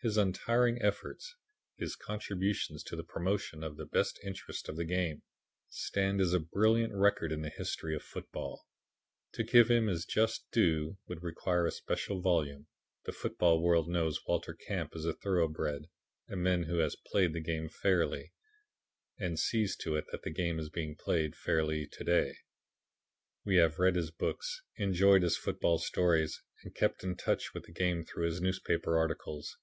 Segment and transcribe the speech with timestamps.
[0.00, 1.34] His untiring efforts,
[1.76, 5.24] his contributions to the promotion of the best interests of the game,
[5.70, 8.64] stand as a brilliant record in the history of football.
[9.32, 12.68] To give him his just due would require a special volume.
[13.06, 15.86] The football world knows Walter Camp as a thoroughbred,
[16.28, 18.32] a man who has played the game fairly,
[19.18, 22.36] and sees to it that the game is being played fairly to day.
[23.44, 27.72] We have read his books, enjoyed his football stories, and kept in touch with the
[27.72, 29.58] game through his newspaper articles.